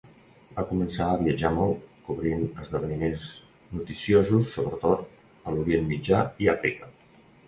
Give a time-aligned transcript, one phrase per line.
[0.59, 3.25] Va començar a viatjar molt, cobrint esdeveniments
[3.81, 6.91] noticiosos sobretot a l'Orient Mitjà i Àfrica.